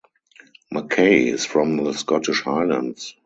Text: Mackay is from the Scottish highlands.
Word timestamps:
Mackay 0.71 1.27
is 1.27 1.45
from 1.45 1.77
the 1.77 1.93
Scottish 1.93 2.41
highlands. 2.41 3.15